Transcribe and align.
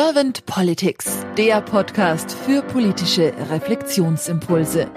Servant 0.00 0.46
Politics, 0.46 1.26
der 1.36 1.60
Podcast 1.60 2.30
für 2.30 2.62
politische 2.62 3.34
Reflexionsimpulse. 3.50 4.88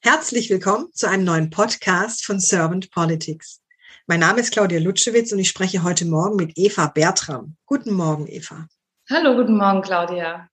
Herzlich 0.00 0.50
willkommen 0.50 0.92
zu 0.92 1.08
einem 1.08 1.24
neuen 1.24 1.48
Podcast 1.48 2.26
von 2.26 2.40
Servant 2.40 2.90
Politics. 2.90 3.62
Mein 4.06 4.20
Name 4.20 4.40
ist 4.40 4.52
Claudia 4.52 4.78
Lutschewitz 4.80 5.32
und 5.32 5.38
ich 5.38 5.48
spreche 5.48 5.82
heute 5.82 6.04
Morgen 6.04 6.36
mit 6.36 6.52
Eva 6.58 6.88
Bertram. 6.88 7.56
Guten 7.64 7.94
Morgen, 7.94 8.26
Eva. 8.26 8.66
Hallo, 9.08 9.34
guten 9.34 9.56
Morgen, 9.56 9.80
Claudia. 9.80 10.50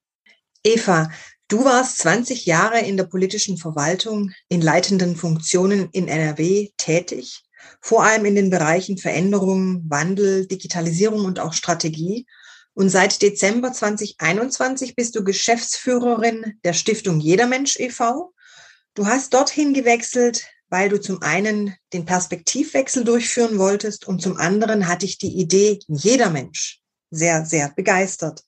Eva, 0.64 1.10
du 1.48 1.66
warst 1.66 1.98
20 1.98 2.46
Jahre 2.46 2.78
in 2.78 2.96
der 2.96 3.04
politischen 3.04 3.58
Verwaltung 3.58 4.32
in 4.48 4.62
leitenden 4.62 5.16
Funktionen 5.16 5.90
in 5.92 6.08
NRW 6.08 6.70
tätig, 6.78 7.42
vor 7.80 8.04
allem 8.04 8.24
in 8.24 8.34
den 8.34 8.50
Bereichen 8.50 8.98
Veränderung, 8.98 9.84
Wandel, 9.88 10.46
Digitalisierung 10.46 11.24
und 11.24 11.40
auch 11.40 11.52
Strategie. 11.52 12.26
Und 12.74 12.90
seit 12.90 13.22
Dezember 13.22 13.72
2021 13.72 14.96
bist 14.96 15.16
du 15.16 15.24
Geschäftsführerin 15.24 16.58
der 16.64 16.74
Stiftung 16.74 17.20
Jedermensch 17.20 17.78
e.V. 17.78 18.32
Du 18.94 19.06
hast 19.06 19.32
dorthin 19.34 19.72
gewechselt, 19.72 20.46
weil 20.68 20.88
du 20.88 21.00
zum 21.00 21.22
einen 21.22 21.74
den 21.92 22.04
Perspektivwechsel 22.04 23.04
durchführen 23.04 23.58
wolltest 23.58 24.06
und 24.06 24.20
zum 24.20 24.36
anderen 24.36 24.88
hatte 24.88 25.06
ich 25.06 25.18
die 25.18 25.38
Idee 25.38 25.78
jeder 25.86 26.30
Mensch 26.30 26.80
sehr, 27.10 27.46
sehr 27.46 27.72
begeistert. 27.74 28.42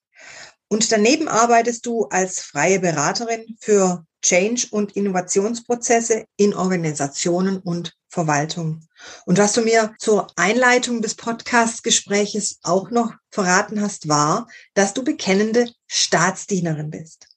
Und 0.69 0.93
daneben 0.93 1.29
arbeitest 1.29 1.87
du 1.87 2.05
als 2.07 2.41
freie 2.41 2.81
Beraterin 2.81 3.57
für 3.61 4.05
Change- 4.23 4.69
und 4.71 4.93
Innovationsprozesse 4.97 6.25
in 6.37 6.55
Organisationen 6.55 7.59
und 7.59 7.95
Verwaltung. 8.09 8.81
Und 9.27 9.39
was 9.39 9.53
du 9.53 9.61
mir 9.61 9.95
zur 9.99 10.29
Einleitung 10.37 11.03
des 11.03 11.15
Podcast-Gespräches 11.15 12.59
auch 12.63 12.91
noch 12.91 13.13
verraten 13.31 13.81
hast, 13.81 14.09
war, 14.09 14.49
dass 14.75 14.95
du 14.95 15.05
bekennende 15.05 15.71
Staatsdienerin 15.87 16.91
bist. 16.91 17.29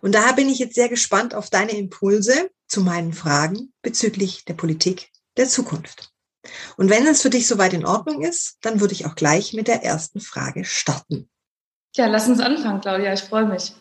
Und 0.00 0.14
daher 0.14 0.34
bin 0.34 0.48
ich 0.48 0.58
jetzt 0.58 0.74
sehr 0.74 0.88
gespannt 0.88 1.34
auf 1.34 1.50
deine 1.50 1.72
Impulse 1.72 2.50
zu 2.66 2.80
meinen 2.80 3.12
Fragen 3.12 3.72
bezüglich 3.82 4.44
der 4.44 4.54
Politik 4.54 5.10
der 5.36 5.48
Zukunft. 5.48 6.12
Und 6.76 6.90
wenn 6.90 7.06
es 7.06 7.22
für 7.22 7.30
dich 7.30 7.46
soweit 7.46 7.72
in 7.72 7.86
Ordnung 7.86 8.22
ist, 8.22 8.58
dann 8.62 8.80
würde 8.80 8.94
ich 8.94 9.06
auch 9.06 9.14
gleich 9.14 9.52
mit 9.52 9.68
der 9.68 9.82
ersten 9.82 10.20
Frage 10.20 10.64
starten. 10.64 11.28
Ja, 11.94 12.06
lass 12.06 12.28
uns 12.28 12.40
anfangen, 12.40 12.80
Claudia. 12.80 13.12
Ich 13.12 13.22
freue 13.22 13.46
mich. 13.46 13.74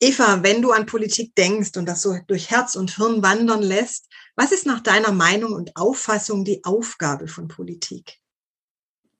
Eva, 0.00 0.42
wenn 0.42 0.60
du 0.60 0.72
an 0.72 0.86
Politik 0.86 1.34
denkst 1.34 1.76
und 1.76 1.86
das 1.86 2.02
so 2.02 2.16
durch 2.26 2.50
Herz 2.50 2.76
und 2.76 2.96
Hirn 2.96 3.22
wandern 3.22 3.62
lässt, 3.62 4.08
was 4.34 4.52
ist 4.52 4.66
nach 4.66 4.80
deiner 4.80 5.12
Meinung 5.12 5.52
und 5.52 5.76
Auffassung 5.76 6.44
die 6.44 6.64
Aufgabe 6.64 7.28
von 7.28 7.48
Politik? 7.48 8.18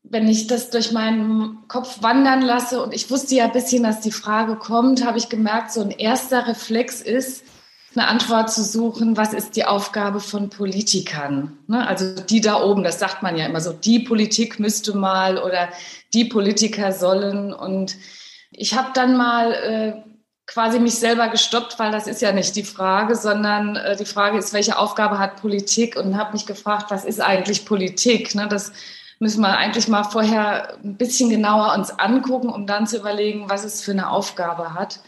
Wenn 0.02 0.28
ich 0.28 0.46
das 0.46 0.70
durch 0.70 0.92
meinen 0.92 1.66
Kopf 1.66 2.02
wandern 2.02 2.42
lasse 2.42 2.82
und 2.82 2.94
ich 2.94 3.10
wusste 3.10 3.34
ja 3.34 3.46
ein 3.46 3.52
bisschen, 3.52 3.82
dass 3.82 4.00
die 4.00 4.12
Frage 4.12 4.56
kommt, 4.56 5.04
habe 5.04 5.18
ich 5.18 5.28
gemerkt, 5.28 5.72
so 5.72 5.80
ein 5.80 5.90
erster 5.90 6.46
Reflex 6.46 7.00
ist, 7.00 7.42
eine 7.96 8.08
Antwort 8.08 8.52
zu 8.52 8.62
suchen, 8.62 9.16
was 9.16 9.32
ist 9.32 9.56
die 9.56 9.64
Aufgabe 9.64 10.20
von 10.20 10.50
Politikern? 10.50 11.58
Ne? 11.66 11.86
Also 11.86 12.14
die 12.14 12.42
da 12.42 12.62
oben, 12.62 12.84
das 12.84 12.98
sagt 12.98 13.22
man 13.22 13.36
ja 13.38 13.46
immer 13.46 13.62
so, 13.62 13.72
die 13.72 14.00
Politik 14.00 14.60
müsste 14.60 14.94
mal 14.94 15.38
oder 15.38 15.70
die 16.12 16.26
Politiker 16.26 16.92
sollen. 16.92 17.54
Und 17.54 17.96
ich 18.50 18.74
habe 18.74 18.90
dann 18.94 19.16
mal 19.16 19.52
äh, 19.52 20.05
quasi 20.46 20.78
mich 20.78 20.94
selber 20.94 21.28
gestoppt, 21.28 21.78
weil 21.78 21.90
das 21.90 22.06
ist 22.06 22.22
ja 22.22 22.32
nicht 22.32 22.54
die 22.56 22.64
Frage, 22.64 23.16
sondern 23.16 23.76
äh, 23.76 23.96
die 23.96 24.04
Frage 24.04 24.38
ist, 24.38 24.52
welche 24.52 24.78
Aufgabe 24.78 25.18
hat 25.18 25.40
Politik? 25.40 25.96
Und 25.96 26.16
habe 26.16 26.32
mich 26.32 26.46
gefragt, 26.46 26.90
was 26.90 27.04
ist 27.04 27.20
eigentlich 27.20 27.64
Politik? 27.64 28.34
Ne? 28.34 28.46
Das 28.48 28.72
müssen 29.18 29.40
wir 29.40 29.56
eigentlich 29.56 29.88
mal 29.88 30.04
vorher 30.04 30.78
ein 30.84 30.96
bisschen 30.96 31.30
genauer 31.30 31.74
uns 31.74 31.90
angucken, 31.90 32.48
um 32.48 32.66
dann 32.66 32.86
zu 32.86 32.98
überlegen, 32.98 33.48
was 33.48 33.64
es 33.64 33.82
für 33.82 33.92
eine 33.92 34.10
Aufgabe 34.10 34.74
hat. 34.74 35.00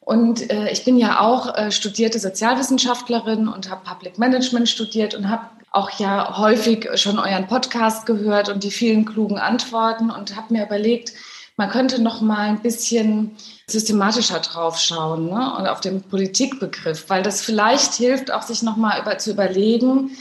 Und 0.00 0.50
äh, 0.50 0.70
ich 0.70 0.84
bin 0.84 0.96
ja 0.96 1.20
auch 1.20 1.54
äh, 1.54 1.70
studierte 1.70 2.18
Sozialwissenschaftlerin 2.18 3.46
und 3.48 3.70
habe 3.70 3.84
Public 3.84 4.18
Management 4.18 4.68
studiert 4.68 5.14
und 5.14 5.28
habe 5.28 5.46
auch 5.70 5.90
ja 5.98 6.38
häufig 6.38 6.88
schon 6.94 7.18
euren 7.18 7.46
Podcast 7.46 8.06
gehört 8.06 8.48
und 8.48 8.64
die 8.64 8.70
vielen 8.70 9.04
klugen 9.04 9.38
Antworten 9.38 10.10
und 10.10 10.34
habe 10.34 10.54
mir 10.54 10.64
überlegt, 10.64 11.12
man 11.58 11.70
könnte 11.70 12.00
noch 12.00 12.20
mal 12.20 12.46
ein 12.46 12.62
bisschen 12.62 13.36
systematischer 13.68 14.38
draufschauen 14.38 15.26
ne? 15.26 15.56
und 15.58 15.66
auf 15.66 15.80
den 15.80 16.02
Politikbegriff, 16.02 17.10
weil 17.10 17.24
das 17.24 17.42
vielleicht 17.42 17.94
hilft, 17.94 18.30
auch 18.30 18.42
sich 18.42 18.62
noch 18.62 18.76
mal 18.76 19.00
über, 19.00 19.18
zu 19.18 19.32
überlegen, 19.32 20.12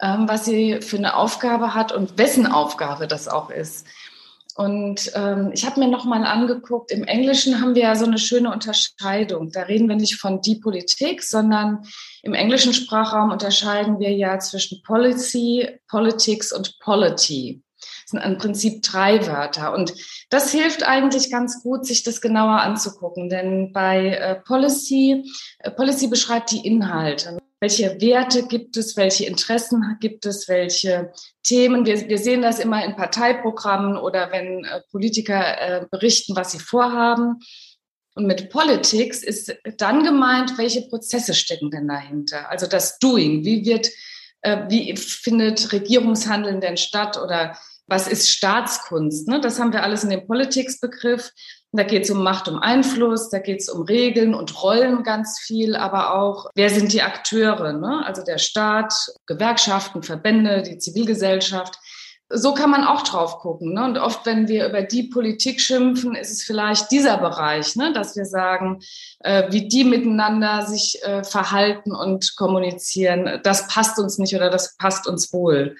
ähm, 0.00 0.28
was 0.28 0.44
sie 0.44 0.82
für 0.82 0.96
eine 0.96 1.14
Aufgabe 1.14 1.74
hat 1.74 1.92
und 1.92 2.18
wessen 2.18 2.46
Aufgabe 2.46 3.06
das 3.06 3.28
auch 3.28 3.50
ist. 3.50 3.86
Und 4.56 5.12
ähm, 5.14 5.52
ich 5.54 5.64
habe 5.64 5.78
mir 5.78 5.86
nochmal 5.86 6.26
angeguckt, 6.26 6.90
im 6.90 7.04
Englischen 7.04 7.60
haben 7.60 7.76
wir 7.76 7.82
ja 7.82 7.94
so 7.94 8.04
eine 8.04 8.18
schöne 8.18 8.52
Unterscheidung. 8.52 9.52
Da 9.52 9.62
reden 9.62 9.88
wir 9.88 9.94
nicht 9.94 10.16
von 10.16 10.40
die 10.40 10.56
Politik, 10.56 11.22
sondern 11.22 11.84
im 12.24 12.34
englischen 12.34 12.74
Sprachraum 12.74 13.30
unterscheiden 13.30 14.00
wir 14.00 14.12
ja 14.12 14.40
zwischen 14.40 14.82
Policy, 14.82 15.68
Politics 15.86 16.52
und 16.52 16.80
Polity. 16.80 17.62
Das 17.80 18.10
sind 18.10 18.20
im 18.20 18.38
Prinzip 18.38 18.82
drei 18.82 19.26
Wörter. 19.26 19.72
Und 19.72 19.94
das 20.28 20.52
hilft 20.52 20.86
eigentlich 20.86 21.30
ganz 21.30 21.62
gut, 21.62 21.86
sich 21.86 22.02
das 22.02 22.20
genauer 22.20 22.60
anzugucken. 22.60 23.28
Denn 23.28 23.72
bei 23.72 24.14
äh, 24.14 24.34
Policy, 24.36 25.24
äh, 25.58 25.70
Policy 25.70 26.08
beschreibt 26.08 26.50
die 26.50 26.66
Inhalte 26.66 27.40
welche 27.60 28.00
Werte 28.00 28.46
gibt 28.46 28.78
es, 28.78 28.96
welche 28.96 29.26
Interessen 29.26 29.98
gibt 30.00 30.24
es, 30.24 30.48
welche 30.48 31.12
Themen. 31.42 31.84
Wir, 31.84 32.08
wir 32.08 32.18
sehen 32.18 32.40
das 32.40 32.58
immer 32.58 32.82
in 32.84 32.96
Parteiprogrammen 32.96 33.98
oder 33.98 34.32
wenn 34.32 34.64
äh, 34.64 34.80
Politiker 34.90 35.60
äh, 35.60 35.86
berichten, 35.90 36.34
was 36.34 36.52
sie 36.52 36.58
vorhaben. 36.58 37.40
Und 38.14 38.26
mit 38.26 38.50
Politics 38.50 39.22
ist 39.22 39.54
dann 39.76 40.04
gemeint, 40.04 40.56
welche 40.56 40.88
Prozesse 40.88 41.34
stecken 41.34 41.70
denn 41.70 41.86
dahinter? 41.86 42.50
Also 42.50 42.66
das 42.66 42.98
Doing. 42.98 43.44
Wie 43.44 43.64
wird, 43.66 43.90
äh, 44.40 44.64
wie 44.68 44.96
findet 44.96 45.70
Regierungshandeln 45.70 46.62
denn 46.62 46.78
statt 46.78 47.18
oder 47.18 47.58
was 47.90 48.06
ist 48.06 48.30
Staatskunst? 48.30 49.28
Ne? 49.28 49.40
Das 49.40 49.58
haben 49.58 49.72
wir 49.72 49.82
alles 49.82 50.04
in 50.04 50.10
dem 50.10 50.26
Politics-Begriff. 50.26 51.32
Da 51.72 51.82
geht 51.82 52.04
es 52.04 52.10
um 52.10 52.22
Macht, 52.22 52.48
um 52.48 52.58
Einfluss, 52.58 53.30
da 53.30 53.38
geht 53.38 53.60
es 53.60 53.68
um 53.68 53.82
Regeln 53.82 54.34
und 54.34 54.62
Rollen 54.62 55.02
ganz 55.02 55.38
viel, 55.40 55.76
aber 55.76 56.14
auch, 56.14 56.46
wer 56.54 56.70
sind 56.70 56.92
die 56.92 57.02
Akteure? 57.02 57.72
Ne? 57.74 58.04
Also 58.04 58.24
der 58.24 58.38
Staat, 58.38 58.94
Gewerkschaften, 59.26 60.02
Verbände, 60.02 60.62
die 60.62 60.78
Zivilgesellschaft. 60.78 61.78
So 62.32 62.54
kann 62.54 62.70
man 62.70 62.84
auch 62.84 63.02
drauf 63.02 63.38
gucken. 63.40 63.74
Ne? 63.74 63.84
Und 63.84 63.98
oft, 63.98 64.24
wenn 64.24 64.46
wir 64.46 64.68
über 64.68 64.82
die 64.82 65.04
Politik 65.04 65.60
schimpfen, 65.60 66.14
ist 66.14 66.30
es 66.30 66.44
vielleicht 66.44 66.92
dieser 66.92 67.18
Bereich, 67.18 67.74
ne? 67.74 67.92
dass 67.92 68.16
wir 68.16 68.24
sagen, 68.24 68.80
äh, 69.20 69.50
wie 69.50 69.66
die 69.66 69.82
miteinander 69.82 70.66
sich 70.66 71.02
äh, 71.02 71.24
verhalten 71.24 71.92
und 71.92 72.36
kommunizieren, 72.36 73.40
das 73.42 73.66
passt 73.66 73.98
uns 73.98 74.18
nicht 74.18 74.34
oder 74.34 74.48
das 74.48 74.76
passt 74.76 75.08
uns 75.08 75.32
wohl. 75.32 75.76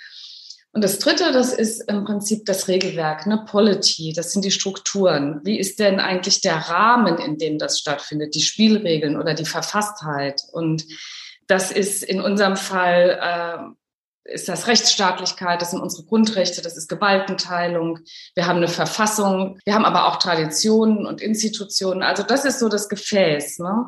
Und 0.73 0.85
das 0.85 1.01
Dritte, 1.01 1.33
das 1.33 1.53
ist 1.53 1.81
im 1.91 2.05
Prinzip 2.05 2.47
das 2.47 2.69
Regelwerk, 2.69 3.27
ne? 3.27 3.45
Polity, 3.45 4.13
das 4.15 4.33
sind 4.33 4.45
die 4.45 4.53
Strukturen. 4.53 5.41
Wie 5.43 5.59
ist 5.59 5.81
denn 5.81 5.99
eigentlich 5.99 6.43
der 6.43 6.57
Rahmen, 6.57 7.19
in 7.19 7.39
dem 7.39 7.59
das 7.59 7.79
stattfindet, 7.79 8.37
die 8.37 8.41
Spielregeln 8.41 9.19
oder 9.19 9.35
die 9.35 9.45
Verfasstheit? 9.45 10.43
Und 10.53 10.85
das 11.49 11.73
ist 11.73 12.05
in 12.05 12.21
unserem 12.21 12.57
Fall, 12.57 13.19
äh, 13.21 14.33
ist 14.33 14.49
das 14.49 14.69
Rechtsstaatlichkeit, 14.69 15.61
das 15.61 15.73
sind 15.73 15.81
unsere 15.81 16.05
Grundrechte, 16.05 16.63
das 16.63 16.77
ist 16.77 16.89
Gewaltenteilung. 16.89 17.99
Wir 18.37 18.47
haben 18.47 18.59
eine 18.59 18.69
Verfassung, 18.69 19.59
wir 19.65 19.75
haben 19.75 19.85
aber 19.85 20.07
auch 20.07 20.19
Traditionen 20.19 21.05
und 21.05 21.21
Institutionen. 21.21 22.05
Also 22.05 22.23
das 22.23 22.45
ist 22.45 22.61
so 22.61 22.69
das 22.69 22.89
Gefäß. 22.89 23.59
Ne? 23.59 23.87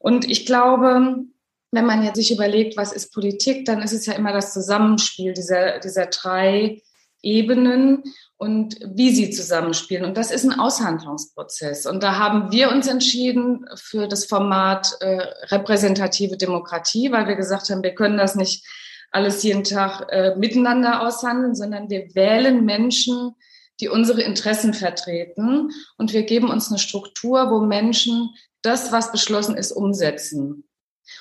Und 0.00 0.28
ich 0.28 0.44
glaube, 0.44 1.24
wenn 1.70 1.86
man 1.86 2.04
jetzt 2.04 2.16
sich 2.16 2.32
überlegt, 2.32 2.76
was 2.76 2.92
ist 2.92 3.12
Politik, 3.12 3.64
dann 3.64 3.82
ist 3.82 3.92
es 3.92 4.06
ja 4.06 4.14
immer 4.14 4.32
das 4.32 4.52
Zusammenspiel 4.52 5.32
dieser, 5.32 5.78
dieser 5.80 6.06
drei 6.06 6.82
Ebenen 7.22 8.04
und 8.36 8.76
wie 8.84 9.14
sie 9.14 9.30
zusammenspielen. 9.30 10.04
Und 10.04 10.16
das 10.16 10.30
ist 10.30 10.44
ein 10.44 10.58
Aushandlungsprozess. 10.58 11.86
Und 11.86 12.02
da 12.02 12.18
haben 12.18 12.52
wir 12.52 12.70
uns 12.70 12.86
entschieden 12.86 13.66
für 13.74 14.06
das 14.06 14.26
Format 14.26 14.96
äh, 15.00 15.22
repräsentative 15.46 16.36
Demokratie, 16.36 17.10
weil 17.10 17.26
wir 17.26 17.36
gesagt 17.36 17.70
haben, 17.70 17.82
wir 17.82 17.94
können 17.94 18.18
das 18.18 18.36
nicht 18.36 18.64
alles 19.10 19.42
jeden 19.42 19.64
Tag 19.64 20.06
äh, 20.10 20.36
miteinander 20.36 21.02
aushandeln, 21.02 21.54
sondern 21.54 21.88
wir 21.88 22.14
wählen 22.14 22.64
Menschen, 22.64 23.34
die 23.80 23.88
unsere 23.88 24.22
Interessen 24.22 24.74
vertreten. 24.74 25.70
Und 25.96 26.12
wir 26.12 26.22
geben 26.24 26.50
uns 26.50 26.68
eine 26.68 26.78
Struktur, 26.78 27.50
wo 27.50 27.60
Menschen 27.60 28.34
das, 28.62 28.92
was 28.92 29.12
beschlossen 29.12 29.56
ist, 29.56 29.72
umsetzen. 29.72 30.64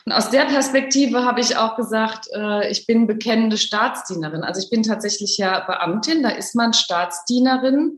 Und 0.06 0.12
aus 0.12 0.30
der 0.30 0.46
Perspektive 0.46 1.26
habe 1.26 1.42
ich 1.42 1.58
auch 1.58 1.76
gesagt, 1.76 2.28
äh, 2.34 2.70
ich 2.70 2.86
bin 2.86 3.08
bekennende 3.08 3.58
Staatsdienerin. 3.58 4.44
Also 4.44 4.62
ich 4.62 4.70
bin 4.70 4.84
tatsächlich 4.84 5.38
ja 5.38 5.62
Beamtin, 5.62 6.24
da 6.24 6.30
ist 6.30 6.56
man 6.56 6.74
Staatsdienerin. 6.74 7.98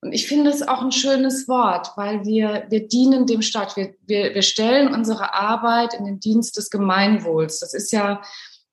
Und 0.00 0.12
ich 0.12 0.28
finde 0.28 0.50
es 0.50 0.66
auch 0.66 0.82
ein 0.82 0.92
schönes 0.92 1.48
Wort, 1.48 1.92
weil 1.96 2.24
wir, 2.24 2.66
wir 2.68 2.86
dienen 2.86 3.26
dem 3.26 3.42
Staat. 3.42 3.76
Wir, 3.76 3.94
wir, 4.06 4.34
wir 4.34 4.42
stellen 4.42 4.94
unsere 4.94 5.34
Arbeit 5.34 5.94
in 5.94 6.04
den 6.04 6.20
Dienst 6.20 6.56
des 6.56 6.70
Gemeinwohls. 6.70 7.58
Das 7.58 7.74
ist 7.74 7.90
ja 7.90 8.22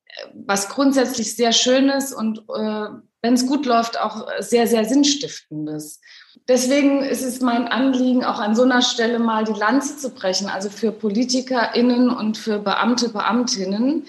äh, 0.05 0.27
was 0.33 0.69
grundsätzlich 0.69 1.35
sehr 1.35 1.51
Schönes 1.51 2.13
und 2.13 2.39
äh, 2.49 2.87
wenn 3.21 3.33
es 3.33 3.47
gut 3.47 3.65
läuft, 3.65 3.99
auch 3.99 4.27
sehr, 4.39 4.67
sehr 4.67 4.85
Sinnstiftendes. 4.85 5.99
Deswegen 6.47 7.01
ist 7.01 7.23
es 7.23 7.41
mein 7.41 7.67
Anliegen, 7.67 8.23
auch 8.23 8.39
an 8.39 8.55
so 8.55 8.63
einer 8.63 8.81
Stelle 8.81 9.19
mal 9.19 9.45
die 9.45 9.59
Lanze 9.59 9.97
zu 9.97 10.11
brechen, 10.11 10.47
also 10.47 10.69
für 10.69 10.91
PolitikerInnen 10.91 12.09
und 12.09 12.37
für 12.37 12.59
Beamte, 12.59 13.09
Beamtinnen. 13.09 14.05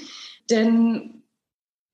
Denn 0.50 1.16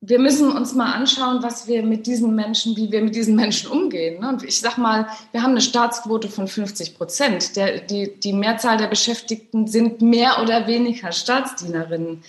wir 0.05 0.19
müssen 0.19 0.51
uns 0.51 0.75
mal 0.75 0.93
anschauen, 0.93 1.45
was 1.45 1.69
wir 1.69 1.85
mit 1.85 2.09
diesen 2.09 2.35
Menschen, 2.35 2.77
wie 2.77 2.91
wir 2.91 3.03
mit 3.03 3.15
diesen 3.15 3.37
Menschen 3.37 3.71
umgehen. 3.71 4.21
Ne? 4.21 4.31
Und 4.31 4.43
ich 4.43 4.61
sag 4.61 4.77
mal, 4.77 5.07
wir 5.31 5.43
haben 5.43 5.53
eine 5.53 5.61
Staatsquote 5.61 6.29
von 6.29 6.49
50 6.49 6.97
Prozent. 6.97 7.55
Der, 7.55 7.79
die, 7.79 8.19
die 8.19 8.33
Mehrzahl 8.33 8.77
der 8.77 8.89
Beschäftigten 8.89 9.69
sind 9.69 10.03
mehr 10.03 10.43
oder 10.43 10.67
weniger 10.67 11.13
Staatsdienerinnen. 11.13 12.25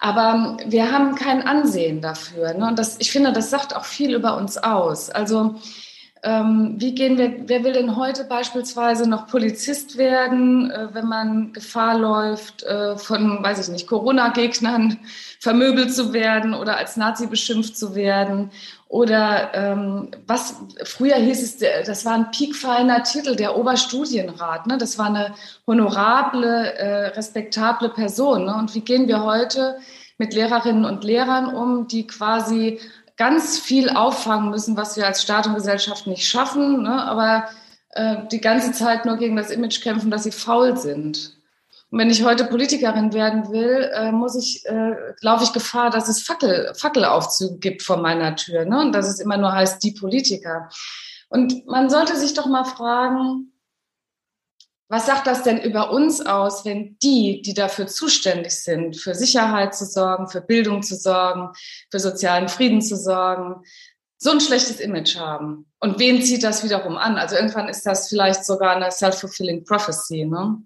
Aber 0.00 0.56
wir 0.66 0.90
haben 0.90 1.14
kein 1.14 1.42
Ansehen 1.42 2.00
dafür. 2.00 2.52
Ne? 2.54 2.66
Und 2.66 2.80
das, 2.80 2.96
ich 2.98 3.12
finde, 3.12 3.32
das 3.32 3.48
sagt 3.48 3.76
auch 3.76 3.84
viel 3.84 4.12
über 4.12 4.36
uns 4.36 4.58
aus. 4.58 5.08
Also 5.08 5.54
ähm, 6.24 6.76
wie 6.78 6.94
gehen 6.94 7.18
wir, 7.18 7.48
wer 7.48 7.64
will 7.64 7.74
denn 7.74 7.96
heute 7.96 8.24
beispielsweise 8.24 9.08
noch 9.08 9.26
Polizist 9.26 9.98
werden, 9.98 10.70
äh, 10.70 10.88
wenn 10.92 11.06
man 11.06 11.52
Gefahr 11.52 11.98
läuft, 11.98 12.62
äh, 12.62 12.96
von, 12.96 13.44
weiß 13.44 13.60
ich 13.60 13.72
nicht, 13.72 13.86
Corona-Gegnern 13.86 14.98
vermöbelt 15.40 15.94
zu 15.94 16.14
werden 16.14 16.54
oder 16.54 16.78
als 16.78 16.96
Nazi 16.96 17.26
beschimpft 17.26 17.76
zu 17.76 17.94
werden? 17.94 18.50
Oder 18.88 19.50
ähm, 19.52 20.12
was, 20.26 20.54
früher 20.84 21.16
hieß 21.16 21.42
es, 21.42 21.58
das 21.86 22.06
war 22.06 22.14
ein 22.14 22.30
piekfeiner 22.30 23.02
Titel, 23.02 23.36
der 23.36 23.58
Oberstudienrat. 23.58 24.66
Ne? 24.66 24.78
Das 24.78 24.98
war 24.98 25.06
eine 25.06 25.34
honorable, 25.66 26.72
äh, 26.74 27.06
respektable 27.08 27.90
Person. 27.90 28.46
Ne? 28.46 28.54
Und 28.54 28.74
wie 28.74 28.80
gehen 28.80 29.08
wir 29.08 29.22
heute 29.24 29.76
mit 30.16 30.32
Lehrerinnen 30.32 30.86
und 30.86 31.04
Lehrern 31.04 31.54
um, 31.54 31.86
die 31.86 32.06
quasi 32.06 32.80
ganz 33.16 33.58
viel 33.58 33.90
auffangen 33.90 34.50
müssen, 34.50 34.76
was 34.76 34.96
wir 34.96 35.06
als 35.06 35.22
Staat 35.22 35.46
und 35.46 35.54
Gesellschaft 35.54 36.06
nicht 36.06 36.28
schaffen, 36.28 36.82
ne? 36.82 37.02
aber 37.02 37.48
äh, 37.90 38.16
die 38.30 38.40
ganze 38.40 38.72
Zeit 38.72 39.04
nur 39.04 39.16
gegen 39.16 39.36
das 39.36 39.50
Image 39.50 39.82
kämpfen, 39.82 40.10
dass 40.10 40.24
sie 40.24 40.32
faul 40.32 40.76
sind. 40.76 41.36
Und 41.90 41.98
wenn 42.00 42.10
ich 42.10 42.24
heute 42.24 42.44
Politikerin 42.44 43.12
werden 43.12 43.52
will, 43.52 43.90
äh, 43.94 44.10
muss 44.10 44.34
ich, 44.34 44.66
äh, 44.66 44.94
laufe 45.20 45.44
ich 45.44 45.52
Gefahr, 45.52 45.90
dass 45.90 46.08
es 46.08 46.22
Fackel, 46.22 46.72
Fackelaufzüge 46.74 47.58
gibt 47.58 47.82
vor 47.82 47.98
meiner 47.98 48.34
Tür 48.34 48.64
ne? 48.64 48.80
und 48.80 48.92
dass 48.92 49.08
es 49.08 49.20
immer 49.20 49.36
nur 49.36 49.52
heißt, 49.52 49.82
die 49.82 49.92
Politiker. 49.92 50.68
Und 51.28 51.66
man 51.66 51.90
sollte 51.90 52.16
sich 52.16 52.34
doch 52.34 52.46
mal 52.46 52.64
fragen, 52.64 53.52
was 54.88 55.06
sagt 55.06 55.26
das 55.26 55.42
denn 55.42 55.60
über 55.60 55.90
uns 55.90 56.20
aus, 56.20 56.64
wenn 56.64 56.98
die, 57.02 57.42
die 57.42 57.54
dafür 57.54 57.86
zuständig 57.86 58.52
sind, 58.52 58.96
für 58.96 59.14
Sicherheit 59.14 59.74
zu 59.74 59.86
sorgen, 59.86 60.28
für 60.28 60.42
Bildung 60.42 60.82
zu 60.82 60.94
sorgen, 60.94 61.50
für 61.90 61.98
sozialen 61.98 62.48
Frieden 62.48 62.82
zu 62.82 62.96
sorgen, 62.96 63.62
so 64.18 64.30
ein 64.30 64.40
schlechtes 64.40 64.80
Image 64.80 65.16
haben? 65.16 65.66
Und 65.80 65.98
wen 65.98 66.22
zieht 66.22 66.44
das 66.44 66.64
wiederum 66.64 66.96
an? 66.96 67.16
Also 67.16 67.36
irgendwann 67.36 67.68
ist 67.68 67.86
das 67.86 68.08
vielleicht 68.08 68.44
sogar 68.44 68.76
eine 68.76 68.90
self-fulfilling 68.90 69.64
prophecy. 69.64 70.26
Ne? 70.26 70.62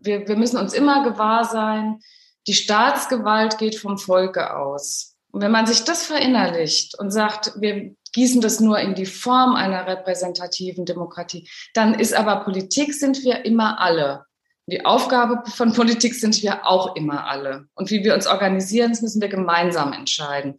Wir, 0.00 0.26
wir 0.28 0.36
müssen 0.36 0.56
uns 0.56 0.72
immer 0.72 1.02
gewahr 1.04 1.44
sein, 1.44 1.98
die 2.46 2.54
Staatsgewalt 2.54 3.58
geht 3.58 3.76
vom 3.76 3.98
Volke 3.98 4.56
aus. 4.56 5.16
Und 5.32 5.42
wenn 5.42 5.52
man 5.52 5.66
sich 5.66 5.84
das 5.84 6.06
verinnerlicht 6.06 6.98
und 6.98 7.10
sagt, 7.10 7.52
wir 7.60 7.94
gießen 8.12 8.40
das 8.40 8.60
nur 8.60 8.78
in 8.78 8.94
die 8.94 9.06
Form 9.06 9.54
einer 9.54 9.86
repräsentativen 9.86 10.84
Demokratie. 10.84 11.48
Dann 11.74 11.94
ist 11.94 12.14
aber 12.14 12.44
Politik 12.44 12.94
sind 12.94 13.24
wir 13.24 13.44
immer 13.44 13.80
alle. 13.80 14.26
Die 14.66 14.84
Aufgabe 14.84 15.42
von 15.50 15.72
Politik 15.72 16.14
sind 16.14 16.40
wir 16.42 16.66
auch 16.66 16.94
immer 16.94 17.26
alle. 17.26 17.66
Und 17.74 17.90
wie 17.90 18.04
wir 18.04 18.14
uns 18.14 18.26
organisieren, 18.26 18.90
das 18.90 19.02
müssen 19.02 19.20
wir 19.20 19.28
gemeinsam 19.28 19.92
entscheiden. 19.92 20.58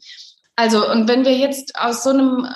Also, 0.55 0.87
und 0.87 1.07
wenn 1.07 1.25
wir 1.25 1.35
jetzt 1.35 1.75
aus 1.75 2.03
so 2.03 2.11
einem, 2.11 2.47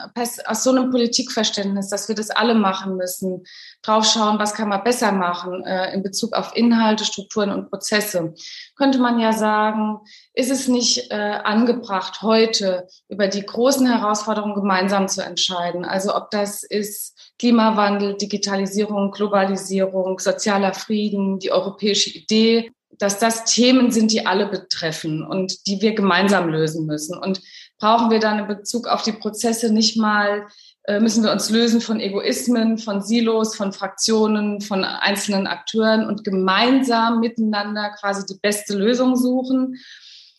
aus 0.46 0.64
so 0.64 0.70
einem 0.70 0.92
Politikverständnis, 0.92 1.90
dass 1.90 2.08
wir 2.08 2.14
das 2.14 2.30
alle 2.30 2.54
machen 2.54 2.96
müssen, 2.96 3.44
draufschauen, 3.82 4.38
was 4.38 4.54
kann 4.54 4.70
man 4.70 4.84
besser 4.84 5.12
machen 5.12 5.66
äh, 5.66 5.94
in 5.96 6.04
Bezug 6.04 6.34
auf 6.34 6.56
Inhalte, 6.56 7.06
Strukturen 7.06 7.50
und 7.50 7.72
Prozesse, 7.72 8.36
könnte 8.76 9.00
man 9.00 9.20
ja 9.20 9.34
sagen, 9.34 10.00
ist 10.36 10.52
es 10.52 10.68
nicht 10.68 11.12
äh, 11.12 11.40
angebracht, 11.44 12.22
heute 12.22 12.88
über 13.10 13.28
die 13.28 13.44
großen 13.44 13.88
Herausforderungen 13.88 14.54
gemeinsam 14.54 15.08
zu 15.08 15.24
entscheiden? 15.24 15.84
Also, 15.84 16.16
ob 16.16 16.30
das 16.30 16.62
ist 16.62 17.34
Klimawandel, 17.40 18.16
Digitalisierung, 18.16 19.10
Globalisierung, 19.10 20.20
sozialer 20.20 20.76
Frieden, 20.76 21.40
die 21.40 21.52
europäische 21.52 22.12
Idee, 22.12 22.72
dass 23.00 23.20
das 23.20 23.46
Themen 23.46 23.92
sind, 23.92 24.12
die 24.12 24.26
alle 24.26 24.48
betreffen 24.48 25.24
und 25.24 25.68
die 25.68 25.82
wir 25.82 25.94
gemeinsam 25.94 26.50
lösen 26.50 26.86
müssen. 26.86 27.18
Und 27.18 27.42
brauchen 27.80 28.10
wir 28.10 28.20
dann 28.20 28.40
in 28.40 28.48
Bezug 28.48 28.88
auf 28.88 29.04
die 29.04 29.12
Prozesse 29.12 29.72
nicht 29.72 29.98
mal, 29.98 30.48
äh, 30.84 31.00
müssen 31.00 31.24
wir 31.24 31.32
uns 31.32 31.50
lösen 31.50 31.82
von 31.82 32.00
Egoismen, 32.00 32.78
von 32.78 33.02
Silos, 33.02 33.56
von 33.56 33.74
Fraktionen, 33.74 34.62
von 34.62 34.84
einzelnen 34.84 35.46
Akteuren 35.46 36.08
und 36.08 36.24
gemeinsam 36.24 37.20
miteinander 37.20 37.90
quasi 38.00 38.26
die 38.26 38.40
beste 38.42 38.76
Lösung 38.76 39.16
suchen. 39.16 39.76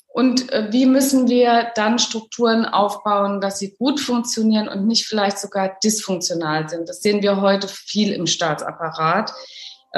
Und 0.08 0.50
äh, 0.52 0.69
wie 0.73 0.87
müssen 0.87 1.29
wir 1.29 1.70
dann 1.75 1.99
Strukturen 1.99 2.64
aufbauen, 2.64 3.41
dass 3.41 3.58
sie 3.58 3.76
gut 3.76 4.00
funktionieren 4.00 4.69
und 4.69 4.87
nicht 4.87 5.06
vielleicht 5.06 5.38
sogar 5.38 5.79
dysfunktional 5.84 6.69
sind? 6.69 6.88
Das 6.88 7.02
sehen 7.02 7.23
wir 7.23 7.41
heute 7.41 7.69
viel 7.69 8.12
im 8.12 8.26
Staatsapparat. 8.26 9.32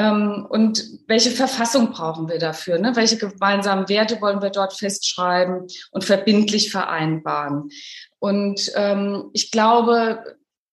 Ähm, 0.00 0.46
und 0.48 0.82
welche 1.08 1.30
Verfassung 1.30 1.90
brauchen 1.90 2.28
wir 2.30 2.38
dafür? 2.38 2.78
Ne? 2.78 2.96
Welche 2.96 3.18
gemeinsamen 3.18 3.86
Werte 3.90 4.18
wollen 4.22 4.40
wir 4.40 4.48
dort 4.48 4.72
festschreiben 4.72 5.66
und 5.90 6.04
verbindlich 6.04 6.70
vereinbaren? 6.70 7.70
Und 8.18 8.72
ähm, 8.76 9.28
ich 9.34 9.50
glaube, 9.50 10.24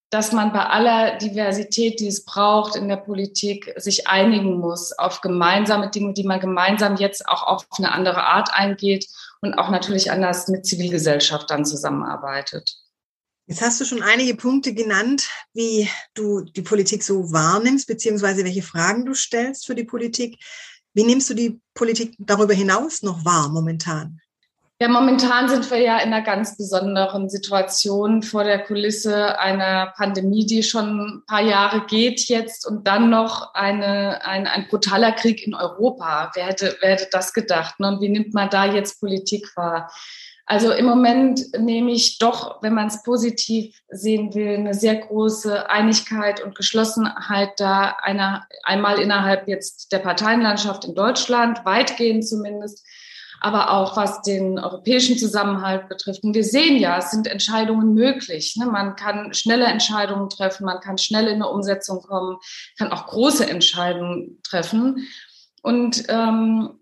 dass 0.09 0.31
man 0.31 0.53
bei 0.53 0.65
aller 0.65 1.18
Diversität, 1.18 2.00
die 2.00 2.07
es 2.07 2.24
braucht 2.24 2.77
in 2.77 2.88
der 2.88 2.95
Politik, 2.95 3.74
sich 3.75 4.07
einigen 4.07 4.59
muss 4.59 4.97
auf 4.97 5.19
gemeinsame 5.19 5.89
Dinge, 5.89 6.13
die 6.13 6.24
man 6.24 6.39
gemeinsam 6.39 6.95
jetzt 6.95 7.27
auch 7.27 7.44
auf 7.44 7.68
eine 7.77 7.91
andere 7.91 8.24
Art 8.24 8.53
eingeht 8.53 9.07
und 9.41 9.56
auch 9.56 9.69
natürlich 9.69 10.09
anders 10.09 10.47
mit 10.47 10.65
Zivilgesellschaft 10.65 11.50
dann 11.50 11.65
zusammenarbeitet. 11.65 12.77
Jetzt 13.50 13.62
hast 13.62 13.80
du 13.80 13.86
schon 13.86 14.04
einige 14.04 14.36
Punkte 14.36 14.74
genannt, 14.74 15.30
wie 15.54 15.90
du 16.14 16.42
die 16.42 16.62
Politik 16.62 17.02
so 17.02 17.32
wahrnimmst, 17.32 17.88
beziehungsweise 17.88 18.44
welche 18.44 18.62
Fragen 18.62 19.06
du 19.06 19.14
stellst 19.14 19.66
für 19.66 19.76
die 19.76 19.86
Politik. 19.86 20.38
Wie 20.94 21.04
nimmst 21.04 21.30
du 21.30 21.34
die 21.34 21.62
Politik 21.74 22.16
darüber 22.20 22.54
hinaus 22.54 23.04
noch 23.04 23.24
wahr 23.24 23.48
momentan? 23.48 24.20
Ja, 24.82 24.90
momentan 24.90 25.48
sind 25.48 25.72
wir 25.72 25.80
ja 25.80 25.98
in 26.00 26.14
einer 26.14 26.24
ganz 26.24 26.58
besonderen 26.58 27.30
Situation 27.30 28.22
vor 28.22 28.44
der 28.44 28.63
Kulisse 28.66 29.39
einer 29.39 29.94
Pandemie, 29.96 30.46
die 30.46 30.62
schon 30.62 31.00
ein 31.00 31.24
paar 31.25 31.42
Jahre 31.42 31.86
geht 31.88 32.27
jetzt 32.27 32.68
und 32.68 32.86
dann 32.86 33.10
noch 33.10 33.56
eine, 33.56 34.24
ein, 34.25 34.46
ein 34.46 34.68
brutaler 34.68 35.13
Krieg 35.13 35.48
in 35.48 35.56
Europa. 35.56 36.32
Wer 36.36 36.48
hätte, 36.48 36.77
wer 36.82 36.92
hätte 36.92 37.08
das 37.12 37.34
gedacht? 37.34 37.80
Ne? 37.80 37.88
Und 37.88 38.01
wie 38.01 38.10
nimmt 38.10 38.34
man 38.34 38.50
da 38.50 38.66
jetzt 38.66 39.00
Politik 39.00 39.50
wahr? 39.56 39.89
Also 40.50 40.72
im 40.72 40.86
Moment 40.86 41.42
nehme 41.60 41.92
ich 41.92 42.20
doch, 42.20 42.62
wenn 42.63 42.74
man 42.74 42.88
es 42.88 43.04
positiv 43.04 43.82
sehen 43.89 44.34
will, 44.34 44.56
eine 44.56 44.74
sehr 44.74 44.96
große 44.96 45.70
Einigkeit 45.70 46.42
und 46.42 46.56
Geschlossenheit 46.56 47.60
da, 47.60 47.98
einer, 48.01 48.48
einmal 48.63 48.98
innerhalb 49.00 49.50
jetzt 49.50 49.92
der 49.92 50.00
Parteienlandschaft 50.00 50.86
in 50.86 50.96
Deutschland, 50.96 51.66
weitgehend 51.66 52.25
zumindest, 52.25 52.86
aber 53.42 53.72
auch 53.72 53.98
was 53.98 54.22
den 54.22 54.58
europäischen 54.58 55.18
Zusammenhalt 55.18 55.89
betrifft. 55.89 56.24
Und 56.24 56.34
wir 56.34 56.46
sehen 56.46 56.77
ja, 56.77 56.98
es 56.98 57.12
sind 57.12 57.27
Entscheidungen 57.27 57.94
möglich. 57.94 58.56
Ne? 58.56 58.68
Man 58.68 58.96
kann 58.96 59.34
schnelle 59.34 59.66
Entscheidungen 59.66 60.30
treffen, 60.30 60.66
man 60.66 60.80
kann 60.80 60.98
schnell 60.98 61.27
in 61.27 61.36
eine 61.36 61.50
Umsetzung 61.50 62.01
kommen, 62.01 62.38
kann 62.77 62.94
auch 62.94 63.08
große 63.08 63.48
Entscheidungen 63.50 64.39
treffen. 64.44 65.10
Und 65.62 66.06
ähm, 66.08 66.80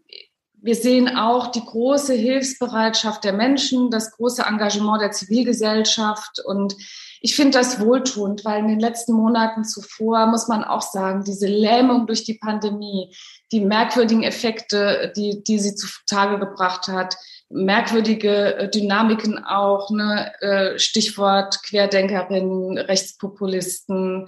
wir 0.66 0.76
sehen 0.76 1.16
auch 1.16 1.52
die 1.52 1.64
große 1.64 2.16
Hilfsbereitschaft 2.16 3.24
der 3.24 3.34
Menschen, 3.34 3.92
das 3.92 4.10
große 4.12 4.42
Engagement 4.42 5.00
der 5.00 5.12
Zivilgesellschaft. 5.12 6.40
Und 6.44 6.76
ich 7.22 7.36
finde 7.36 7.58
das 7.58 7.80
wohltuend, 7.80 8.46
weil 8.46 8.60
in 8.60 8.68
den 8.68 8.80
letzten 8.80 9.14
Monaten 9.14 9.64
zuvor, 9.64 10.28
muss 10.28 10.48
man 10.48 10.64
auch 10.64 10.82
sagen, 10.82 11.24
diese 11.24 11.48
Lähmung 11.48 12.08
durch 12.08 12.24
die 12.24 12.36
Pandemie, 12.36 13.16
die 13.52 13.62
merkwürdigen 13.62 14.24
Effekte, 14.24 15.14
die, 15.16 15.44
die 15.44 15.60
sie 15.60 15.76
zutage 15.76 16.40
gebracht 16.40 16.88
hat, 16.88 17.16
merkwürdige 17.50 18.56
äh, 18.56 18.70
Dynamiken 18.70 19.44
auch, 19.44 19.90
ne? 19.92 20.32
Äh, 20.42 20.80
Stichwort 20.80 21.62
Querdenkerinnen, 21.64 22.78
Rechtspopulisten, 22.78 24.28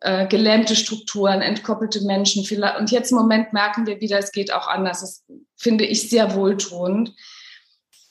äh, 0.00 0.26
gelähmte 0.26 0.76
Strukturen, 0.76 1.40
entkoppelte 1.40 2.04
Menschen. 2.04 2.44
Und 2.78 2.90
jetzt 2.90 3.10
im 3.10 3.18
Moment 3.18 3.52
merken 3.52 3.86
wir 3.86 4.00
wieder, 4.00 4.18
es 4.18 4.32
geht 4.32 4.52
auch 4.52 4.68
anders. 4.68 5.00
Das 5.00 5.24
finde 5.56 5.84
ich 5.84 6.08
sehr 6.08 6.34
wohltuend. 6.34 7.14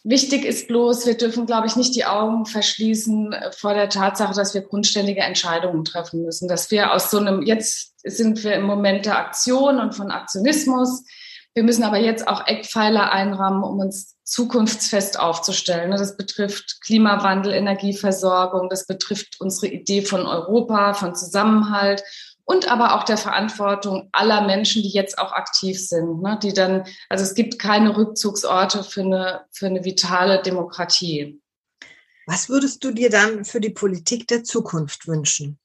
Wichtig 0.03 0.45
ist 0.45 0.67
bloß, 0.67 1.05
wir 1.05 1.17
dürfen, 1.17 1.45
glaube 1.45 1.67
ich, 1.67 1.75
nicht 1.75 1.95
die 1.95 2.05
Augen 2.05 2.45
verschließen 2.45 3.35
vor 3.57 3.73
der 3.73 3.89
Tatsache, 3.89 4.33
dass 4.33 4.53
wir 4.53 4.61
grundständige 4.61 5.21
Entscheidungen 5.21 5.83
treffen 5.83 6.23
müssen. 6.23 6.47
Dass 6.47 6.71
wir 6.71 6.93
aus 6.93 7.11
so 7.11 7.17
einem, 7.17 7.41
jetzt 7.41 7.93
sind 8.03 8.43
wir 8.43 8.55
im 8.55 8.63
Moment 8.63 9.05
der 9.05 9.17
Aktion 9.17 9.79
und 9.79 9.95
von 9.95 10.11
Aktionismus. 10.11 11.03
Wir 11.53 11.63
müssen 11.63 11.83
aber 11.83 11.97
jetzt 11.97 12.27
auch 12.27 12.45
Eckpfeiler 12.45 13.11
einrahmen, 13.11 13.63
um 13.63 13.79
uns 13.79 14.15
zukunftsfest 14.23 15.19
aufzustellen. 15.19 15.89
Das 15.89 16.15
betrifft 16.15 16.81
Klimawandel, 16.81 17.53
Energieversorgung, 17.53 18.69
das 18.69 18.85
betrifft 18.85 19.37
unsere 19.39 19.67
Idee 19.73 20.03
von 20.03 20.27
Europa, 20.27 20.93
von 20.93 21.15
Zusammenhalt 21.15 22.03
und 22.47 22.71
aber 22.71 22.95
auch 22.95 23.03
der 23.03 23.17
Verantwortung 23.17 24.07
aller 24.13 24.47
Menschen, 24.47 24.81
die 24.81 24.89
jetzt 24.89 25.19
auch 25.19 25.33
aktiv 25.33 25.85
sind, 25.85 26.21
ne? 26.21 26.39
die 26.41 26.53
dann, 26.53 26.85
also 27.09 27.23
es 27.23 27.35
gibt 27.35 27.59
keine 27.59 27.95
Rückzugsorte 27.97 28.83
für 28.83 29.01
eine, 29.01 29.45
für 29.51 29.65
eine 29.65 29.83
vitale 29.83 30.41
Demokratie. 30.41 31.41
Was 32.25 32.47
würdest 32.47 32.83
du 32.85 32.91
dir 32.91 33.09
dann 33.09 33.43
für 33.43 33.59
die 33.59 33.69
Politik 33.69 34.27
der 34.29 34.45
Zukunft 34.45 35.07
wünschen? 35.07 35.59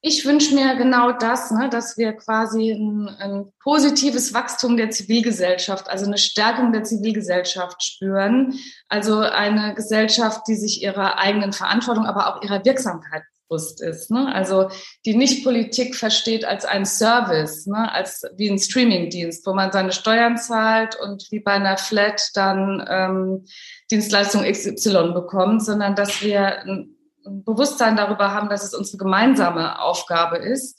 Ich 0.00 0.24
wünsche 0.24 0.54
mir 0.54 0.76
genau 0.76 1.12
das, 1.12 1.50
ne, 1.50 1.70
dass 1.70 1.96
wir 1.96 2.12
quasi 2.12 2.72
ein, 2.72 3.08
ein, 3.08 3.52
positives 3.62 4.34
Wachstum 4.34 4.76
der 4.76 4.90
Zivilgesellschaft, 4.90 5.88
also 5.88 6.04
eine 6.06 6.18
Stärkung 6.18 6.72
der 6.72 6.84
Zivilgesellschaft 6.84 7.82
spüren. 7.82 8.58
Also 8.88 9.18
eine 9.18 9.74
Gesellschaft, 9.74 10.42
die 10.46 10.56
sich 10.56 10.82
ihrer 10.82 11.18
eigenen 11.18 11.54
Verantwortung, 11.54 12.04
aber 12.04 12.28
auch 12.28 12.42
ihrer 12.42 12.64
Wirksamkeit 12.64 13.22
bewusst 13.48 13.82
ist. 13.82 14.10
Ne? 14.10 14.32
Also 14.34 14.70
die 15.04 15.14
nicht 15.14 15.44
Politik 15.44 15.94
versteht 15.94 16.44
als 16.44 16.64
ein 16.64 16.86
Service, 16.86 17.66
ne? 17.66 17.92
als 17.92 18.22
wie 18.36 18.50
ein 18.50 18.58
Streamingdienst, 18.58 19.46
wo 19.46 19.54
man 19.54 19.72
seine 19.72 19.92
Steuern 19.92 20.36
zahlt 20.36 20.96
und 21.00 21.26
wie 21.30 21.40
bei 21.40 21.52
einer 21.52 21.76
Flat 21.76 22.30
dann 22.34 22.84
ähm, 22.88 23.44
Dienstleistung 23.90 24.42
XY 24.42 25.12
bekommt, 25.12 25.64
sondern 25.64 25.94
dass 25.94 26.22
wir 26.22 26.60
ein 26.60 26.90
Bewusstsein 27.26 27.96
darüber 27.96 28.32
haben, 28.32 28.50
dass 28.50 28.64
es 28.64 28.74
unsere 28.74 28.98
gemeinsame 28.98 29.80
Aufgabe 29.80 30.36
ist. 30.36 30.78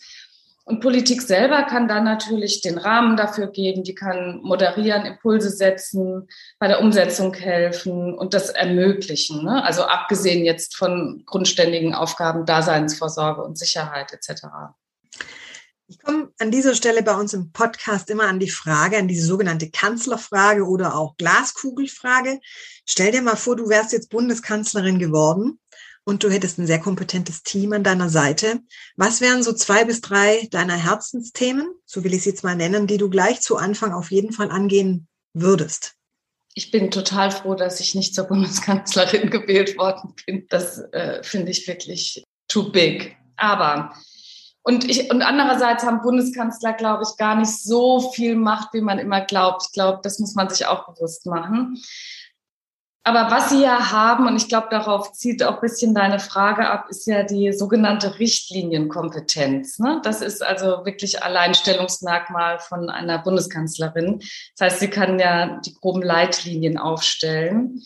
Und 0.68 0.80
Politik 0.80 1.22
selber 1.22 1.62
kann 1.64 1.88
dann 1.88 2.06
natürlich 2.06 2.62
den 2.62 2.80
Rahmen 2.80 3.18
dafür 3.18 3.48
geben, 3.48 3.84
die 3.84 3.94
kann 3.94 4.42
moderieren, 4.42 5.06
Impulse 5.06 5.52
setzen, 5.52 6.28
bei 6.58 6.68
der 6.68 6.82
Umsetzung 6.82 7.36
helfen 7.36 8.16
und 8.16 8.34
das 8.34 8.50
ermöglichen. 8.50 9.44
Ne? 9.44 9.64
Also 9.64 9.84
abgesehen 9.84 10.44
jetzt 10.44 10.76
von 10.76 11.22
grundständigen 11.28 11.94
Aufgaben, 11.94 12.48
Daseinsvorsorge 12.48 13.44
und 13.44 13.60
Sicherheit 13.60 14.12
etc. 14.12 14.48
Ich 15.88 16.02
komme 16.02 16.30
an 16.40 16.50
dieser 16.50 16.74
Stelle 16.74 17.04
bei 17.04 17.14
uns 17.14 17.36
im 17.36 17.52
Podcast 17.52 18.10
immer 18.10 18.24
an 18.24 18.40
die 18.40 18.50
Frage, 18.50 18.98
an 18.98 19.08
diese 19.08 19.28
sogenannte 19.28 19.70
Kanzlerfrage 19.70 20.66
oder 20.66 20.96
auch 20.96 21.16
Glaskugelfrage. 21.18 22.40
Stell 22.88 23.12
dir 23.12 23.22
mal 23.22 23.36
vor, 23.36 23.56
du 23.56 23.70
wärst 23.70 23.94
jetzt 23.94 24.10
Bundeskanzlerin 24.10 24.98
geworden 24.98 25.60
und 26.06 26.24
du 26.24 26.30
hättest 26.30 26.58
ein 26.58 26.68
sehr 26.68 26.80
kompetentes 26.80 27.44
Team 27.44 27.74
an 27.74 27.84
deiner 27.84 28.10
Seite. 28.10 28.62
Was 28.96 29.20
wären 29.20 29.44
so 29.44 29.52
zwei 29.52 29.84
bis 29.84 30.02
drei 30.02 30.48
deiner 30.52 30.76
Herzensthemen, 30.76 31.68
so 31.86 32.04
will 32.04 32.14
ich 32.14 32.20
es 32.20 32.26
jetzt 32.26 32.44
mal 32.44 32.56
nennen, 32.56 32.88
die 32.88 32.98
du 32.98 33.10
gleich 33.10 33.42
zu 33.42 33.58
Anfang 33.58 33.92
auf 33.92 34.12
jeden 34.12 34.32
Fall 34.32 34.52
angehen 34.52 35.08
würdest? 35.34 35.96
Ich 36.54 36.72
bin 36.72 36.90
total 36.90 37.32
froh, 37.32 37.56
dass 37.56 37.82
ich 37.82 37.96
nicht 37.96 38.16
zur 38.16 38.26
Bundeskanzlerin 38.26 39.30
gewählt 39.32 39.78
worden 39.78 40.14
bin. 40.26 40.46
Das 40.50 40.78
äh, 40.94 41.22
finde 41.22 41.52
ich 41.52 41.68
wirklich 41.68 42.24
too 42.48 42.72
big. 42.72 43.18
Aber 43.36 43.94
und 44.68 44.90
ich, 44.90 45.12
und 45.12 45.22
andererseits 45.22 45.84
haben 45.84 46.02
Bundeskanzler, 46.02 46.74
glaube 46.74 47.04
ich, 47.04 47.18
gar 47.18 47.36
nicht 47.36 47.56
so 47.56 48.00
viel 48.00 48.36
Macht, 48.36 48.74
wie 48.74 48.82
man 48.82 48.98
immer 48.98 49.22
glaubt. 49.22 49.64
Ich 49.68 49.74
glaube, 49.74 50.00
das 50.02 50.18
muss 50.18 50.34
man 50.34 50.50
sich 50.50 50.66
auch 50.66 50.88
bewusst 50.88 51.28
machen. 51.28 51.78
Aber 53.08 53.30
was 53.30 53.52
Sie 53.52 53.62
ja 53.62 53.92
haben, 53.92 54.26
und 54.26 54.36
ich 54.36 54.48
glaube, 54.48 54.68
darauf 54.72 55.12
zieht 55.12 55.44
auch 55.44 55.56
ein 55.56 55.62
bisschen 55.62 55.94
deine 55.94 56.20
Frage 56.20 56.68
ab, 56.68 56.88
ist 56.90 57.06
ja 57.06 57.22
die 57.22 57.54
sogenannte 57.54 58.18
Richtlinienkompetenz. 58.18 59.78
Ne? 59.78 60.02
Das 60.04 60.22
ist 60.22 60.44
also 60.44 60.84
wirklich 60.86 61.22
Alleinstellungsmerkmal 61.22 62.58
von 62.58 62.90
einer 62.90 63.20
Bundeskanzlerin. 63.20 64.24
Das 64.58 64.72
heißt, 64.72 64.80
sie 64.80 64.90
kann 64.90 65.20
ja 65.20 65.62
die 65.64 65.76
groben 65.76 66.02
Leitlinien 66.02 66.80
aufstellen. 66.80 67.84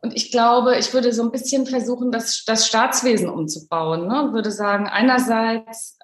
Und 0.00 0.16
ich 0.16 0.32
glaube, 0.32 0.76
ich 0.76 0.92
würde 0.92 1.12
so 1.12 1.22
ein 1.22 1.30
bisschen 1.30 1.64
versuchen, 1.64 2.10
das, 2.10 2.42
das 2.44 2.66
Staatswesen 2.66 3.28
umzubauen. 3.28 4.08
Ne? 4.08 4.24
Und 4.24 4.32
würde 4.32 4.50
sagen, 4.50 4.88
einerseits 4.88 5.96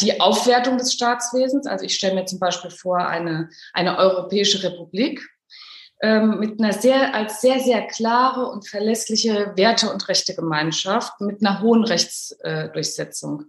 die 0.00 0.22
Aufwertung 0.22 0.78
des 0.78 0.94
Staatswesens. 0.94 1.66
Also 1.66 1.84
ich 1.84 1.94
stelle 1.96 2.14
mir 2.14 2.24
zum 2.24 2.38
Beispiel 2.38 2.70
vor, 2.70 3.06
eine, 3.06 3.50
eine 3.74 3.98
europäische 3.98 4.62
Republik 4.62 5.20
ähm, 6.04 6.38
mit 6.38 6.60
einer 6.60 6.74
sehr, 6.74 7.14
als 7.14 7.40
sehr, 7.40 7.60
sehr 7.60 7.86
klare 7.86 8.50
und 8.50 8.68
verlässliche 8.68 9.54
Werte- 9.56 9.90
und 9.90 10.06
Rechtegemeinschaft 10.06 11.18
mit 11.22 11.40
einer 11.40 11.62
hohen 11.62 11.82
Rechtsdurchsetzung. 11.82 13.44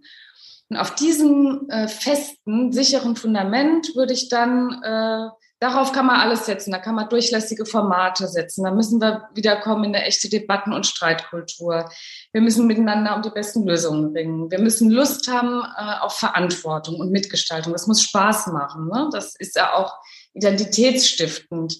Und 0.70 0.76
auf 0.78 0.94
diesem 0.94 1.68
äh, 1.68 1.86
festen, 1.86 2.72
sicheren 2.72 3.14
Fundament 3.14 3.94
würde 3.94 4.14
ich 4.14 4.30
dann, 4.30 4.82
äh, 4.82 5.28
darauf 5.60 5.92
kann 5.92 6.06
man 6.06 6.18
alles 6.18 6.46
setzen, 6.46 6.70
da 6.70 6.78
kann 6.78 6.94
man 6.94 7.10
durchlässige 7.10 7.66
Formate 7.66 8.26
setzen, 8.26 8.64
da 8.64 8.70
müssen 8.70 9.02
wir 9.02 9.28
wiederkommen 9.34 9.84
in 9.84 9.94
eine 9.94 10.06
echte 10.06 10.30
Debatten- 10.30 10.72
und 10.72 10.86
Streitkultur. 10.86 11.90
Wir 12.32 12.40
müssen 12.40 12.66
miteinander 12.66 13.16
um 13.16 13.20
die 13.20 13.28
besten 13.28 13.66
Lösungen 13.66 14.16
ringen. 14.16 14.50
Wir 14.50 14.60
müssen 14.60 14.90
Lust 14.90 15.28
haben 15.30 15.62
äh, 15.76 16.00
auf 16.00 16.14
Verantwortung 16.14 17.00
und 17.00 17.10
Mitgestaltung. 17.10 17.74
Das 17.74 17.86
muss 17.86 18.00
Spaß 18.00 18.46
machen. 18.46 18.88
Ne? 18.88 19.10
Das 19.12 19.36
ist 19.36 19.56
ja 19.56 19.74
auch 19.74 19.92
identitätsstiftend. 20.32 21.76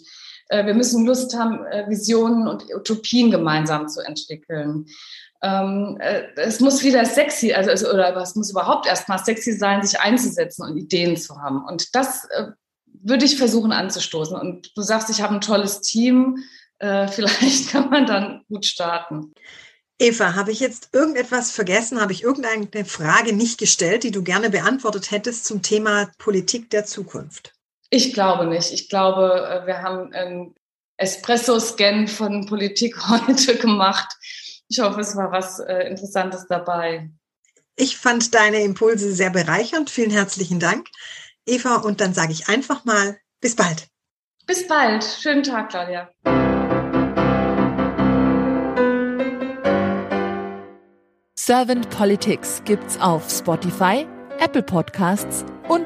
Äh, 0.48 0.66
wir 0.66 0.74
müssen 0.74 1.06
Lust 1.06 1.36
haben, 1.36 1.64
äh, 1.66 1.88
Visionen 1.88 2.46
und 2.48 2.64
Utopien 2.74 3.30
gemeinsam 3.30 3.88
zu 3.88 4.00
entwickeln. 4.00 4.86
Ähm, 5.42 5.98
äh, 6.00 6.24
es 6.36 6.60
muss 6.60 6.82
wieder 6.82 7.04
sexy, 7.04 7.52
also 7.52 7.90
oder 7.90 8.16
es 8.16 8.34
muss 8.34 8.50
überhaupt 8.50 8.86
erstmal 8.86 9.18
sexy 9.18 9.52
sein, 9.52 9.82
sich 9.82 10.00
einzusetzen 10.00 10.62
und 10.62 10.76
Ideen 10.76 11.16
zu 11.16 11.40
haben. 11.40 11.64
Und 11.64 11.94
das 11.94 12.28
würde 13.02 13.24
ich 13.24 13.36
versuchen 13.36 13.72
anzustoßen. 13.72 14.36
Und 14.36 14.76
du 14.76 14.82
sagst, 14.82 15.10
ich 15.10 15.20
habe 15.20 15.34
ein 15.34 15.40
tolles 15.40 15.80
Team. 15.80 16.38
Vielleicht 16.78 17.70
kann 17.70 17.88
man 17.88 18.04
dann 18.04 18.42
gut 18.50 18.66
starten. 18.66 19.32
Eva, 19.98 20.34
habe 20.34 20.52
ich 20.52 20.60
jetzt 20.60 20.90
irgendetwas 20.92 21.50
vergessen? 21.50 22.02
Habe 22.02 22.12
ich 22.12 22.22
irgendeine 22.22 22.84
Frage 22.84 23.32
nicht 23.32 23.58
gestellt, 23.58 24.04
die 24.04 24.10
du 24.10 24.22
gerne 24.22 24.50
beantwortet 24.50 25.10
hättest 25.10 25.46
zum 25.46 25.62
Thema 25.62 26.10
Politik 26.18 26.68
der 26.68 26.84
Zukunft? 26.84 27.55
Ich 27.90 28.12
glaube 28.12 28.46
nicht. 28.46 28.72
Ich 28.72 28.88
glaube, 28.88 29.62
äh, 29.62 29.66
wir 29.66 29.82
haben 29.82 30.12
einen 30.12 30.54
Espresso-Scan 30.96 32.08
von 32.08 32.46
Politik 32.46 32.96
heute 33.08 33.56
gemacht. 33.56 34.08
Ich 34.68 34.80
hoffe, 34.80 35.00
es 35.00 35.16
war 35.16 35.30
was 35.30 35.60
äh, 35.60 35.88
Interessantes 35.88 36.46
dabei. 36.48 37.10
Ich 37.76 37.98
fand 37.98 38.34
deine 38.34 38.62
Impulse 38.62 39.12
sehr 39.12 39.30
bereichernd. 39.30 39.90
Vielen 39.90 40.10
herzlichen 40.10 40.58
Dank, 40.58 40.88
Eva. 41.44 41.76
Und 41.76 42.00
dann 42.00 42.14
sage 42.14 42.32
ich 42.32 42.48
einfach 42.48 42.84
mal, 42.84 43.18
bis 43.40 43.54
bald. 43.54 43.88
Bis 44.46 44.66
bald. 44.66 45.04
Schönen 45.04 45.42
Tag, 45.42 45.70
Claudia. 45.70 46.10
Servant 51.38 51.88
Politics 51.90 52.62
gibt's 52.64 52.98
auf 53.00 53.30
Spotify, 53.30 54.04
Apple 54.40 54.64
Podcasts 54.64 55.44
und 55.68 55.85